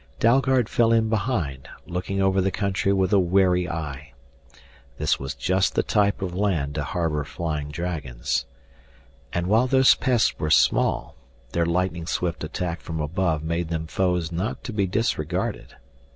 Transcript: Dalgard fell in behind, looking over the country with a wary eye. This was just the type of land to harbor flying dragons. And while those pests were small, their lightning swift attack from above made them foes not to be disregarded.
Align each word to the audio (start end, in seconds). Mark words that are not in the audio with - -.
Dalgard 0.19 0.67
fell 0.67 0.91
in 0.91 1.09
behind, 1.09 1.69
looking 1.85 2.19
over 2.23 2.41
the 2.41 2.49
country 2.49 2.91
with 2.91 3.13
a 3.13 3.19
wary 3.19 3.69
eye. 3.69 4.13
This 4.97 5.19
was 5.19 5.35
just 5.35 5.75
the 5.75 5.83
type 5.83 6.23
of 6.23 6.33
land 6.33 6.73
to 6.73 6.83
harbor 6.83 7.23
flying 7.23 7.69
dragons. 7.69 8.47
And 9.31 9.45
while 9.45 9.67
those 9.67 9.93
pests 9.93 10.39
were 10.39 10.49
small, 10.49 11.13
their 11.51 11.67
lightning 11.67 12.07
swift 12.07 12.43
attack 12.43 12.81
from 12.81 12.99
above 12.99 13.43
made 13.43 13.67
them 13.69 13.85
foes 13.85 14.31
not 14.31 14.63
to 14.63 14.73
be 14.73 14.87
disregarded. 14.87 15.75